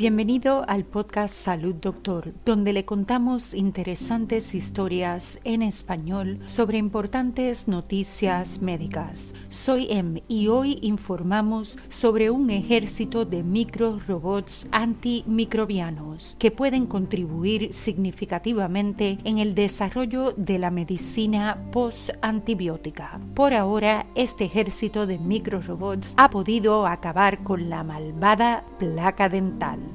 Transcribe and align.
Bienvenido 0.00 0.64
al 0.66 0.86
podcast 0.86 1.34
Salud 1.34 1.74
Doctor, 1.74 2.32
donde 2.46 2.72
le 2.72 2.86
contamos 2.86 3.52
interesantes 3.52 4.54
historias 4.54 5.42
en 5.44 5.60
español 5.60 6.40
sobre 6.46 6.78
importantes 6.78 7.68
noticias 7.68 8.62
médicas. 8.62 9.34
Soy 9.50 9.88
Em 9.90 10.22
y 10.26 10.48
hoy 10.48 10.78
informamos 10.80 11.78
sobre 11.90 12.30
un 12.30 12.48
ejército 12.48 13.26
de 13.26 13.42
microrobots 13.42 14.68
antimicrobianos 14.72 16.34
que 16.38 16.50
pueden 16.50 16.86
contribuir 16.86 17.70
significativamente 17.70 19.18
en 19.24 19.36
el 19.36 19.54
desarrollo 19.54 20.32
de 20.34 20.58
la 20.58 20.70
medicina 20.70 21.68
post-antibiótica. 21.72 23.20
Por 23.34 23.52
ahora, 23.52 24.06
este 24.14 24.46
ejército 24.46 25.06
de 25.06 25.18
microrobots 25.18 26.14
ha 26.16 26.30
podido 26.30 26.86
acabar 26.86 27.42
con 27.42 27.68
la 27.68 27.84
malvada 27.84 28.64
placa 28.78 29.28
dental. 29.28 29.89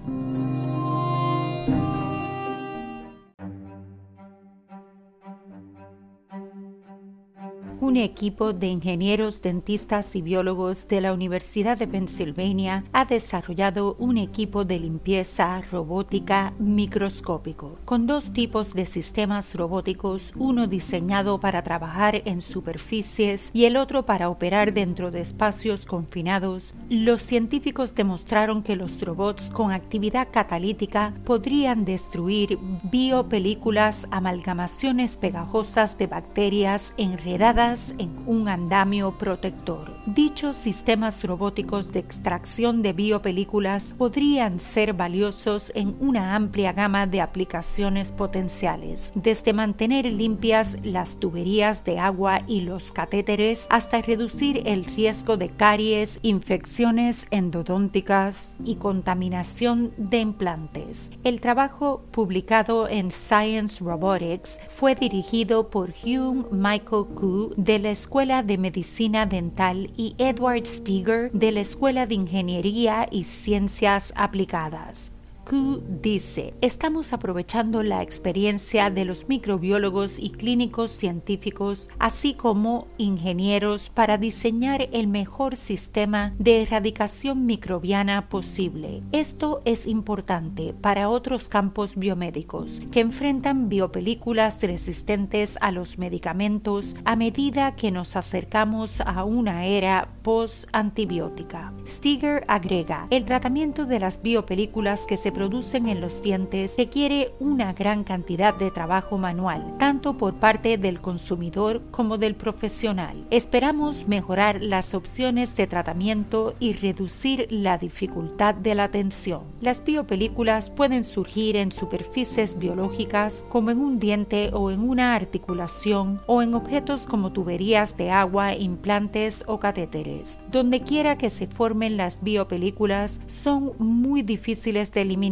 Un 7.82 7.98
equipo 7.98 8.54
de 8.54 8.68
ingenieros, 8.68 9.42
dentistas 9.42 10.16
y 10.16 10.22
biólogos 10.22 10.88
de 10.88 11.02
la 11.02 11.14
Universidad 11.14 11.78
de 11.78 11.88
Pennsylvania 11.88 12.84
ha 12.94 13.06
desarrollado 13.06 13.96
un 14.00 14.18
equipo 14.18 14.66
de 14.66 14.80
limpieza 14.80 15.62
robótica 15.72 16.54
microscópico, 16.60 17.78
con 17.86 18.08
dos 18.08 18.34
tipos 18.34 18.74
de 18.74 18.86
sistemas 18.86 19.56
robóticos, 19.56 20.34
uno 20.38 20.68
diseñado 20.68 21.40
para 21.40 21.64
trabajar 21.64 22.22
en 22.26 22.42
superficies 22.42 23.52
y 23.54 23.66
el 23.66 23.78
otro 23.78 24.06
para 24.06 24.30
operar 24.30 24.74
dentro 24.74 25.12
de 25.12 25.22
espacios 25.22 25.86
confinados. 25.86 26.74
Los 26.90 27.22
científicos 27.22 27.96
demostraron 27.96 28.64
que 28.64 28.76
los 28.76 29.02
robots 29.02 29.50
con 29.50 29.72
actividad 29.72 30.30
catalítica 30.32 31.14
podrían 31.26 31.84
destruir 31.84 32.58
biopelículas, 32.84 34.08
amalgamaciones 34.12 35.18
pegajosas 35.18 35.98
de 35.98 36.08
bacterias 36.08 36.94
enredadas 36.98 37.65
en 37.66 38.16
un 38.28 38.48
andamio 38.48 39.16
protector. 39.16 39.92
Dichos 40.06 40.56
sistemas 40.56 41.24
robóticos 41.24 41.92
de 41.92 41.98
extracción 41.98 42.84
de 42.84 42.94
biopelículas 42.94 43.96
podrían 43.98 44.60
ser 44.60 44.94
valiosos 44.94 45.72
en 45.74 45.96
una 46.00 46.36
amplia 46.36 46.74
gama 46.74 47.08
de 47.08 47.22
aplicaciones 47.22 48.12
potenciales, 48.12 49.12
desde 49.16 49.52
mantener 49.52 50.06
limpias 50.14 50.78
las 50.84 51.20
tuberías 51.20 51.84
de 51.84 51.98
agua 51.98 52.44
y 52.46 52.62
los 52.62 52.92
catéteres 52.92 53.66
hasta 53.72 54.00
reducir 54.00 54.62
el 54.68 54.86
riesgo 54.86 55.36
de 55.36 55.50
caries, 55.50 56.20
infecciones 56.22 57.26
endodónticas 57.32 58.58
y 58.64 58.76
contaminación 58.76 59.92
de 59.98 60.20
implantes. 60.20 61.14
El 61.24 61.42
trabajo 61.42 62.04
publicado 62.12 62.88
en 62.88 63.10
Science 63.10 63.84
Robotics 63.84 64.62
fue 64.70 64.94
dirigido 64.94 65.72
por 65.72 65.90
Hugh 65.90 66.52
Michael 66.52 67.06
Koo 67.16 67.55
de 67.58 67.80
la 67.80 67.90
Escuela 67.90 68.44
de 68.44 68.58
Medicina 68.58 69.26
Dental 69.26 69.92
y 69.98 70.16
Edward 70.18 70.66
Steger 70.66 71.32
de 71.32 71.52
la 71.52 71.62
Escuela 71.62 72.06
de 72.06 72.16
Ingeniería 72.16 73.08
y 73.10 73.24
Ciencias 73.24 74.14
Aplicadas. 74.16 75.15
Q 75.46 75.84
dice, 76.02 76.56
estamos 76.62 77.14
aprovechando 77.14 77.84
la 77.84 78.02
experiencia 78.02 78.90
de 78.90 79.06
los 79.06 79.30
microbiólogos 79.30 80.18
y 80.18 80.32
clínicos 80.32 80.90
científicos, 80.90 81.90
así 82.00 82.34
como 82.34 82.88
ingenieros, 82.98 83.92
para 83.92 84.18
diseñar 84.18 84.90
el 84.92 85.08
mejor 85.08 85.56
sistema 85.56 86.34
de 86.40 86.64
erradicación 86.64 87.46
microbiana 87.46 88.28
posible. 88.28 89.04
Esto 89.12 89.62
es 89.66 89.86
importante 89.86 90.74
para 90.74 91.10
otros 91.10 91.48
campos 91.48 91.96
biomédicos 91.96 92.82
que 92.92 93.02
enfrentan 93.02 93.70
biopelículas 93.70 94.64
resistentes 94.64 95.60
a 95.62 95.72
los 95.72 96.00
medicamentos 96.00 96.96
a 97.06 97.16
medida 97.16 97.76
que 97.76 97.92
nos 97.92 98.16
acercamos 98.16 99.00
a 99.02 99.24
una 99.24 99.66
era 99.68 100.10
post-antibiótica. 100.24 101.72
Stiger 101.86 102.44
agrega, 102.48 103.06
el 103.12 103.26
tratamiento 103.26 103.86
de 103.86 104.00
las 104.00 104.24
biopelículas 104.24 105.06
que 105.06 105.18
se 105.18 105.35
producen 105.36 105.90
en 105.90 106.00
los 106.00 106.22
dientes 106.22 106.76
requiere 106.78 107.34
una 107.42 107.74
gran 107.74 108.06
cantidad 108.06 108.56
de 108.56 108.72
trabajo 108.72 109.18
manual, 109.18 109.76
tanto 109.78 110.16
por 110.16 110.36
parte 110.36 110.78
del 110.78 111.02
consumidor 111.02 111.82
como 111.92 112.18
del 112.18 112.36
profesional. 112.36 113.28
Esperamos 113.32 114.08
mejorar 114.08 114.64
las 114.64 114.94
opciones 114.94 115.54
de 115.58 115.68
tratamiento 115.68 116.56
y 116.62 116.72
reducir 116.72 117.48
la 117.50 117.78
dificultad 117.78 118.56
de 118.56 118.76
la 118.76 118.86
atención. 118.86 119.42
Las 119.60 119.84
biopelículas 119.84 120.70
pueden 120.70 121.04
surgir 121.04 121.58
en 121.58 121.74
superficies 121.74 122.58
biológicas 122.58 123.44
como 123.50 123.72
en 123.72 123.82
un 123.82 124.00
diente 124.00 124.52
o 124.54 124.72
en 124.72 124.88
una 124.88 125.16
articulación 125.16 126.22
o 126.28 126.42
en 126.44 126.54
objetos 126.54 127.08
como 127.08 127.34
tuberías 127.34 127.98
de 127.98 128.10
agua, 128.10 128.56
implantes 128.56 129.44
o 129.48 129.60
catéteres. 129.60 130.40
Donde 130.50 130.80
quiera 130.80 131.18
que 131.18 131.30
se 131.30 131.48
formen 131.48 131.98
las 131.98 132.24
biopelículas 132.24 133.20
son 133.28 133.74
muy 133.80 134.22
difíciles 134.22 134.94
de 134.94 135.02
eliminar 135.02 135.25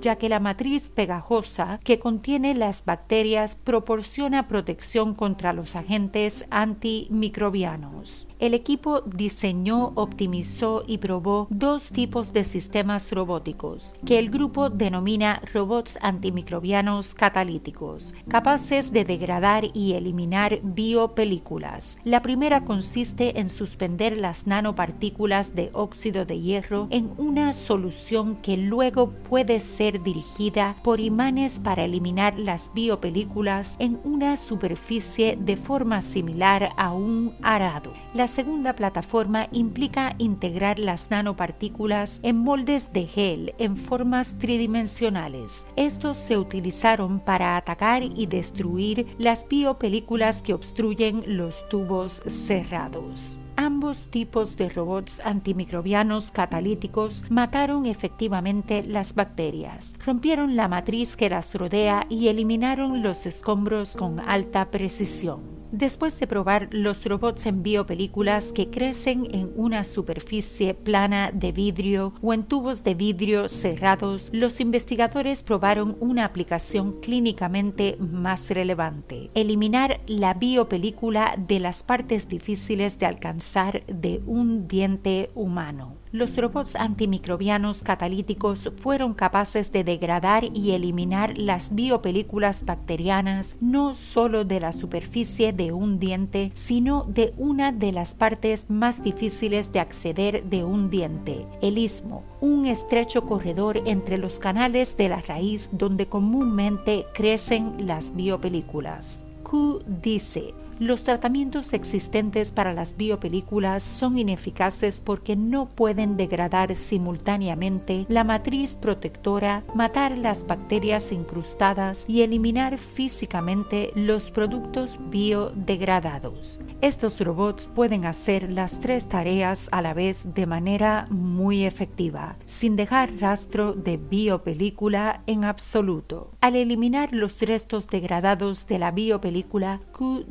ya 0.00 0.16
que 0.16 0.28
la 0.28 0.40
matriz 0.40 0.90
pegajosa 0.90 1.80
que 1.84 1.98
contiene 1.98 2.54
las 2.54 2.84
bacterias 2.84 3.56
proporciona 3.56 4.48
protección 4.48 5.14
contra 5.14 5.52
los 5.52 5.76
agentes 5.76 6.46
antimicrobianos. 6.50 8.28
El 8.38 8.54
equipo 8.54 9.00
diseñó, 9.02 9.92
optimizó 9.94 10.84
y 10.86 10.98
probó 10.98 11.46
dos 11.50 11.90
tipos 11.90 12.32
de 12.32 12.44
sistemas 12.44 13.10
robóticos 13.12 13.94
que 14.04 14.18
el 14.18 14.30
grupo 14.30 14.70
denomina 14.70 15.40
robots 15.52 15.98
antimicrobianos 16.02 17.14
catalíticos, 17.14 18.14
capaces 18.28 18.92
de 18.92 19.04
degradar 19.04 19.64
y 19.72 19.94
eliminar 19.94 20.60
biopelículas. 20.62 21.98
La 22.04 22.22
primera 22.22 22.64
consiste 22.64 23.40
en 23.40 23.50
suspender 23.50 24.16
las 24.16 24.46
nanopartículas 24.46 25.54
de 25.54 25.70
óxido 25.72 26.24
de 26.24 26.40
hierro 26.40 26.88
en 26.90 27.10
una 27.16 27.52
solución 27.52 28.36
que 28.36 28.56
luego 28.56 29.12
puede 29.28 29.60
ser 29.60 30.02
dirigida 30.02 30.76
por 30.82 31.00
imanes 31.00 31.58
para 31.58 31.84
eliminar 31.84 32.38
las 32.38 32.70
biopelículas 32.74 33.76
en 33.78 33.98
una 34.04 34.36
superficie 34.36 35.36
de 35.36 35.56
forma 35.56 36.00
similar 36.00 36.70
a 36.76 36.92
un 36.92 37.34
arado. 37.42 37.92
La 38.14 38.28
segunda 38.28 38.74
plataforma 38.74 39.48
implica 39.52 40.14
integrar 40.18 40.78
las 40.78 41.10
nanopartículas 41.10 42.20
en 42.22 42.36
moldes 42.36 42.92
de 42.92 43.06
gel 43.06 43.54
en 43.58 43.76
formas 43.76 44.38
tridimensionales. 44.38 45.66
Estos 45.76 46.16
se 46.16 46.38
utilizaron 46.38 47.20
para 47.20 47.56
atacar 47.56 48.02
y 48.02 48.26
destruir 48.26 49.06
las 49.18 49.48
biopelículas 49.48 50.42
que 50.42 50.54
obstruyen 50.54 51.24
los 51.26 51.68
tubos 51.68 52.22
cerrados. 52.26 53.38
Ambos 53.76 54.06
tipos 54.06 54.56
de 54.56 54.70
robots 54.70 55.20
antimicrobianos 55.22 56.30
catalíticos 56.30 57.24
mataron 57.28 57.84
efectivamente 57.84 58.82
las 58.82 59.14
bacterias, 59.14 59.94
rompieron 60.02 60.56
la 60.56 60.66
matriz 60.66 61.14
que 61.14 61.28
las 61.28 61.54
rodea 61.54 62.06
y 62.08 62.28
eliminaron 62.28 63.02
los 63.02 63.26
escombros 63.26 63.94
con 63.94 64.18
alta 64.18 64.70
precisión. 64.70 65.55
Después 65.72 66.18
de 66.20 66.28
probar 66.28 66.68
los 66.70 67.04
robots 67.04 67.46
en 67.46 67.62
biopelículas 67.62 68.52
que 68.52 68.70
crecen 68.70 69.26
en 69.34 69.50
una 69.56 69.82
superficie 69.82 70.74
plana 70.74 71.32
de 71.32 71.50
vidrio 71.50 72.14
o 72.22 72.32
en 72.32 72.44
tubos 72.44 72.84
de 72.84 72.94
vidrio 72.94 73.48
cerrados, 73.48 74.30
los 74.32 74.60
investigadores 74.60 75.42
probaron 75.42 75.96
una 75.98 76.24
aplicación 76.24 77.00
clínicamente 77.00 77.96
más 77.98 78.48
relevante, 78.50 79.30
eliminar 79.34 80.00
la 80.06 80.34
biopelícula 80.34 81.34
de 81.36 81.58
las 81.58 81.82
partes 81.82 82.28
difíciles 82.28 82.98
de 82.98 83.06
alcanzar 83.06 83.84
de 83.86 84.22
un 84.24 84.68
diente 84.68 85.30
humano. 85.34 85.96
Los 86.12 86.36
robots 86.36 86.76
antimicrobianos 86.76 87.82
catalíticos 87.82 88.70
fueron 88.78 89.12
capaces 89.12 89.70
de 89.72 89.84
degradar 89.84 90.44
y 90.54 90.70
eliminar 90.70 91.36
las 91.36 91.74
biopelículas 91.74 92.64
bacterianas 92.64 93.56
no 93.60 93.94
solo 93.94 94.44
de 94.44 94.60
la 94.60 94.72
superficie 94.72 95.52
de 95.56 95.72
un 95.72 95.98
diente, 95.98 96.50
sino 96.54 97.04
de 97.04 97.34
una 97.36 97.72
de 97.72 97.92
las 97.92 98.14
partes 98.14 98.70
más 98.70 99.02
difíciles 99.02 99.72
de 99.72 99.80
acceder 99.80 100.44
de 100.44 100.64
un 100.64 100.90
diente, 100.90 101.46
el 101.62 101.78
istmo, 101.78 102.22
un 102.40 102.66
estrecho 102.66 103.26
corredor 103.26 103.82
entre 103.86 104.18
los 104.18 104.38
canales 104.38 104.96
de 104.96 105.08
la 105.08 105.20
raíz 105.20 105.70
donde 105.72 106.06
comúnmente 106.06 107.06
crecen 107.14 107.86
las 107.86 108.14
biopelículas. 108.14 109.24
Q 109.42 109.82
dice, 110.02 110.54
Los 110.78 111.04
tratamientos 111.04 111.72
existentes 111.72 112.52
para 112.52 112.74
las 112.74 112.98
biopelículas 112.98 113.82
son 113.82 114.18
ineficaces 114.18 115.00
porque 115.00 115.34
no 115.34 115.64
pueden 115.64 116.18
degradar 116.18 116.74
simultáneamente 116.74 118.04
la 118.10 118.24
matriz 118.24 118.74
protectora, 118.74 119.64
matar 119.74 120.18
las 120.18 120.46
bacterias 120.46 121.12
incrustadas 121.12 122.04
y 122.08 122.20
eliminar 122.22 122.76
físicamente 122.76 123.90
los 123.94 124.30
productos 124.30 124.98
biodegradados. 125.08 126.60
Estos 126.82 127.20
robots 127.20 127.68
pueden 127.74 128.04
hacer 128.04 128.50
las 128.52 128.78
tres 128.80 129.08
tareas 129.08 129.70
a 129.72 129.80
la 129.80 129.94
vez 129.94 130.34
de 130.34 130.44
manera 130.44 131.06
muy 131.08 131.64
efectiva, 131.64 132.36
sin 132.44 132.76
dejar 132.76 133.10
rastro 133.18 133.72
de 133.72 133.96
biopelícula 133.96 135.22
en 135.26 135.44
absoluto. 135.46 136.32
Al 136.42 136.54
eliminar 136.54 137.14
los 137.14 137.40
restos 137.40 137.86
degradados 137.88 138.66
de 138.66 138.78
la 138.78 138.90
biopelícula, 138.90 139.80
Q 139.92 140.26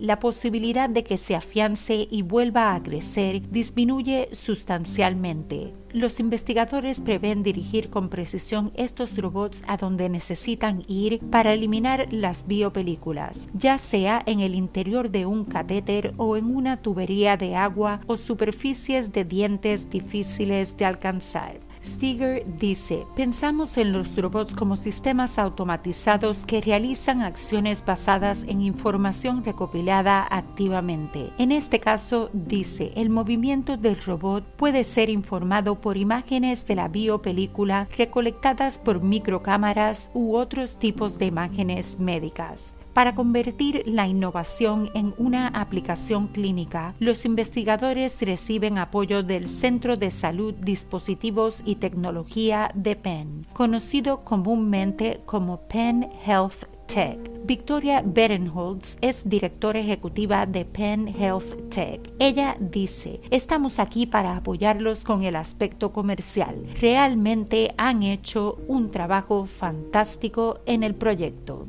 la 0.00 0.18
posibilidad 0.18 0.88
de 0.88 1.04
que 1.04 1.16
se 1.16 1.34
afiance 1.34 2.06
y 2.10 2.22
vuelva 2.22 2.74
a 2.74 2.82
crecer 2.82 3.50
disminuye 3.50 4.28
sustancialmente. 4.32 5.74
Los 5.92 6.20
investigadores 6.20 7.00
prevén 7.00 7.42
dirigir 7.42 7.90
con 7.90 8.08
precisión 8.10 8.70
estos 8.76 9.16
robots 9.18 9.64
a 9.66 9.76
donde 9.76 10.08
necesitan 10.08 10.84
ir 10.86 11.18
para 11.30 11.52
eliminar 11.52 12.06
las 12.12 12.46
biopelículas, 12.46 13.48
ya 13.54 13.76
sea 13.76 14.22
en 14.26 14.40
el 14.40 14.54
interior 14.54 15.10
de 15.10 15.26
un 15.26 15.44
catéter 15.44 16.14
o 16.16 16.36
en 16.36 16.54
una 16.54 16.76
tubería 16.76 17.36
de 17.36 17.56
agua 17.56 18.00
o 18.06 18.16
superficies 18.16 19.12
de 19.12 19.24
dientes 19.24 19.90
difíciles 19.90 20.76
de 20.76 20.84
alcanzar. 20.84 21.69
Stiger 21.82 22.44
dice, 22.58 23.06
pensamos 23.16 23.78
en 23.78 23.92
los 23.92 24.14
robots 24.16 24.54
como 24.54 24.76
sistemas 24.76 25.38
automatizados 25.38 26.44
que 26.44 26.60
realizan 26.60 27.22
acciones 27.22 27.84
basadas 27.84 28.42
en 28.42 28.60
información 28.60 29.42
recopilada 29.44 30.26
activamente. 30.30 31.32
En 31.38 31.52
este 31.52 31.80
caso, 31.80 32.28
dice, 32.34 32.92
el 32.96 33.08
movimiento 33.08 33.78
del 33.78 34.00
robot 34.02 34.44
puede 34.56 34.84
ser 34.84 35.08
informado 35.08 35.80
por 35.80 35.96
imágenes 35.96 36.66
de 36.66 36.74
la 36.74 36.88
biopelícula 36.88 37.88
recolectadas 37.96 38.78
por 38.78 39.02
microcámaras 39.02 40.10
u 40.12 40.36
otros 40.36 40.78
tipos 40.78 41.18
de 41.18 41.26
imágenes 41.26 41.98
médicas. 41.98 42.74
Para 42.92 43.14
convertir 43.14 43.84
la 43.86 44.08
innovación 44.08 44.90
en 44.94 45.14
una 45.16 45.46
aplicación 45.46 46.26
clínica, 46.26 46.94
los 46.98 47.24
investigadores 47.24 48.20
reciben 48.22 48.78
apoyo 48.78 49.22
del 49.22 49.46
Centro 49.46 49.96
de 49.96 50.10
Salud, 50.10 50.54
Dispositivos 50.54 51.62
y 51.64 51.76
Tecnología 51.76 52.70
de 52.74 52.96
Penn, 52.96 53.46
conocido 53.52 54.24
comúnmente 54.24 55.20
como 55.24 55.60
Penn 55.68 56.08
Health 56.26 56.64
Tech. 56.86 57.18
Victoria 57.44 58.02
Berenholtz 58.04 58.98
es 59.00 59.28
directora 59.28 59.78
ejecutiva 59.78 60.44
de 60.46 60.64
Penn 60.64 61.06
Health 61.06 61.70
Tech. 61.70 62.00
Ella 62.18 62.56
dice, 62.58 63.20
estamos 63.30 63.78
aquí 63.78 64.06
para 64.06 64.36
apoyarlos 64.36 65.04
con 65.04 65.22
el 65.22 65.36
aspecto 65.36 65.92
comercial. 65.92 66.66
Realmente 66.80 67.72
han 67.76 68.02
hecho 68.02 68.58
un 68.66 68.90
trabajo 68.90 69.46
fantástico 69.46 70.58
en 70.66 70.82
el 70.82 70.96
proyecto. 70.96 71.68